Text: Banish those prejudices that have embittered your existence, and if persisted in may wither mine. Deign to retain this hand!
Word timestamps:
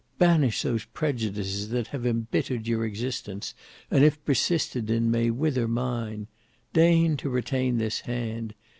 Banish 0.17 0.63
those 0.63 0.85
prejudices 0.85 1.69
that 1.69 1.89
have 1.89 2.07
embittered 2.07 2.65
your 2.65 2.83
existence, 2.85 3.53
and 3.91 4.03
if 4.03 4.25
persisted 4.25 4.89
in 4.89 5.11
may 5.11 5.29
wither 5.29 5.67
mine. 5.67 6.25
Deign 6.73 7.17
to 7.17 7.29
retain 7.29 7.77
this 7.77 7.99
hand! 7.99 8.55